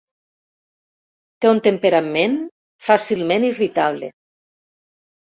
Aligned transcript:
Té 1.43 1.49
un 1.49 1.59
temperament 1.67 2.33
fàcilment 2.85 3.45
irritable. 3.49 4.09